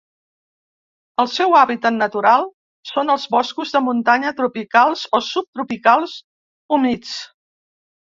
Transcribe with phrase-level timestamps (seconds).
[1.23, 2.47] El seu hàbitat natural
[2.93, 6.21] són els boscos de muntanya tropicals o subtropicals
[6.81, 7.17] humits.